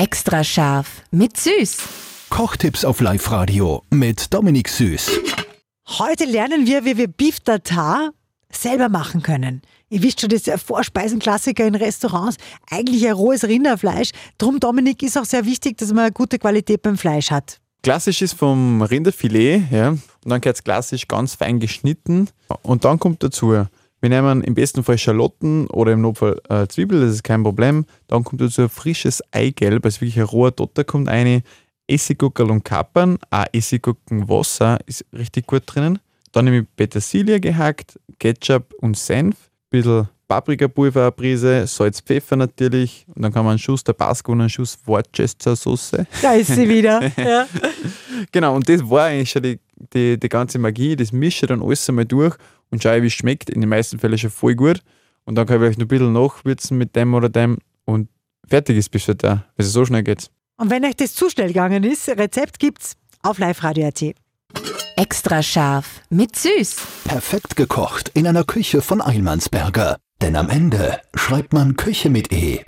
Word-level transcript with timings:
Extra 0.00 0.42
scharf 0.42 1.02
mit 1.10 1.36
Süß. 1.36 1.76
Kochtipps 2.30 2.86
auf 2.86 3.02
Live-Radio 3.02 3.82
mit 3.90 4.32
Dominik 4.32 4.70
Süß. 4.70 5.10
Heute 5.98 6.24
lernen 6.24 6.66
wir, 6.66 6.86
wie 6.86 6.96
wir 6.96 7.06
Beef 7.06 7.40
Tartar 7.40 8.12
selber 8.50 8.88
machen 8.88 9.22
können. 9.22 9.60
Ihr 9.90 10.02
wisst 10.02 10.22
schon, 10.22 10.30
das 10.30 10.38
ist 10.38 10.46
ja 10.46 10.56
Vorspeisenklassiker 10.56 11.66
in 11.66 11.74
Restaurants. 11.74 12.38
Eigentlich 12.70 13.06
ein 13.06 13.12
rohes 13.12 13.44
Rinderfleisch. 13.44 14.12
Drum, 14.38 14.58
Dominik, 14.58 15.02
ist 15.02 15.18
auch 15.18 15.26
sehr 15.26 15.44
wichtig, 15.44 15.76
dass 15.76 15.90
man 15.90 16.04
eine 16.04 16.12
gute 16.12 16.38
Qualität 16.38 16.80
beim 16.80 16.96
Fleisch 16.96 17.30
hat. 17.30 17.60
Klassisch 17.82 18.22
ist 18.22 18.32
vom 18.32 18.80
Rinderfilet, 18.80 19.64
ja, 19.70 19.90
und 19.90 20.00
dann 20.24 20.42
wird 20.42 20.56
es 20.56 20.64
klassisch 20.64 21.08
ganz 21.08 21.34
fein 21.34 21.60
geschnitten. 21.60 22.30
Und 22.62 22.86
dann 22.86 22.98
kommt 22.98 23.22
dazu, 23.22 23.66
wir 24.00 24.08
nehmen 24.08 24.42
im 24.42 24.54
besten 24.54 24.82
Fall 24.82 24.98
Schalotten 24.98 25.66
oder 25.68 25.92
im 25.92 26.00
Notfall 26.00 26.40
äh, 26.48 26.66
Zwiebel, 26.66 27.00
das 27.00 27.14
ist 27.14 27.24
kein 27.24 27.42
Problem. 27.42 27.84
Dann 28.06 28.24
kommt 28.24 28.40
dazu 28.40 28.62
ein 28.62 28.68
frisches 28.68 29.22
Eigelb, 29.30 29.84
also 29.84 30.00
wirklich 30.00 30.18
ein 30.18 30.24
roher 30.24 30.50
Dotter 30.50 30.84
kommt 30.84 31.08
eine, 31.08 31.42
Essiggurkel 31.86 32.50
und 32.50 32.64
Kapern, 32.64 33.18
auch 33.30 33.44
Essiggurkenwasser 33.52 34.78
ist 34.86 35.04
richtig 35.12 35.46
gut 35.46 35.64
drinnen. 35.66 35.98
Dann 36.32 36.44
nehme 36.44 36.60
ich 36.60 36.66
Petersilie 36.76 37.40
gehackt, 37.40 37.98
Ketchup 38.18 38.72
und 38.78 38.96
Senf, 38.96 39.34
ein 39.34 39.70
bisschen 39.70 40.08
Paprikapulver, 40.28 41.02
eine 41.02 41.12
Prise, 41.12 41.66
Salz, 41.66 42.00
Pfeffer 42.00 42.36
natürlich 42.36 43.04
und 43.14 43.22
dann 43.22 43.32
kann 43.32 43.44
man 43.44 43.52
einen 43.52 43.58
Schuss 43.58 43.82
Tabasco 43.82 44.30
und 44.30 44.40
einen 44.40 44.48
Schuss 44.48 44.78
Worcester 44.84 45.56
Soße. 45.56 46.06
Da 46.22 46.34
ist 46.34 46.54
sie 46.54 46.68
wieder. 46.68 47.02
ja. 47.16 47.46
Genau, 48.30 48.54
und 48.54 48.68
das 48.68 48.88
war 48.88 49.06
eigentlich 49.06 49.30
schon 49.30 49.42
die, 49.42 49.58
die, 49.94 50.18
die 50.18 50.28
ganze 50.28 50.58
Magie. 50.58 50.96
Das 50.96 51.12
mische 51.12 51.46
dann 51.46 51.62
alles 51.62 51.88
einmal 51.88 52.04
durch 52.04 52.36
und 52.70 52.82
schaue, 52.82 53.02
wie 53.02 53.08
es 53.08 53.12
schmeckt. 53.12 53.50
In 53.50 53.60
den 53.60 53.70
meisten 53.70 53.98
Fällen 53.98 54.18
schon 54.18 54.30
voll 54.30 54.54
gut. 54.54 54.80
Und 55.24 55.34
dann 55.36 55.46
kann 55.46 55.56
ich 55.56 55.60
vielleicht 55.60 55.78
noch 55.78 55.84
ein 55.84 55.88
bisschen 55.88 56.12
nachwürzen 56.12 56.78
mit 56.78 56.96
dem 56.96 57.14
oder 57.14 57.28
dem 57.28 57.58
und 57.84 58.08
fertig 58.48 58.76
ist 58.76 58.90
bis 58.90 59.06
da. 59.06 59.44
Also 59.56 59.70
so 59.70 59.84
schnell 59.84 60.02
geht's. 60.02 60.30
Und 60.56 60.70
wenn 60.70 60.84
euch 60.84 60.96
das 60.96 61.14
zu 61.14 61.30
schnell 61.30 61.48
gegangen 61.48 61.84
ist, 61.84 62.08
Rezept 62.08 62.58
gibt's 62.58 62.96
auf 63.22 63.38
liveradio.at. 63.38 64.14
Extra 64.96 65.42
scharf 65.42 66.02
mit 66.10 66.36
Süß. 66.36 66.76
Perfekt 67.04 67.56
gekocht 67.56 68.10
in 68.14 68.26
einer 68.26 68.44
Küche 68.44 68.82
von 68.82 69.00
Eilmannsberger. 69.00 69.96
Denn 70.20 70.36
am 70.36 70.50
Ende 70.50 71.00
schreibt 71.14 71.54
man 71.54 71.76
Küche 71.76 72.10
mit 72.10 72.30
E. 72.32 72.60